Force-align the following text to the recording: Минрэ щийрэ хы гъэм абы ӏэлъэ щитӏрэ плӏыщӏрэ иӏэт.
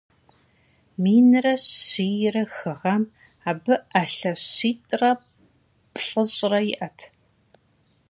Минрэ 1.03 1.53
щийрэ 1.87 2.43
хы 2.55 2.71
гъэм 2.79 3.03
абы 3.49 3.73
ӏэлъэ 3.89 4.33
щитӏрэ 4.49 5.11
плӏыщӏрэ 5.95 6.59
иӏэт. 6.71 6.97